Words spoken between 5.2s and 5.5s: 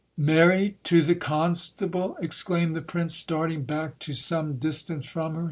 her.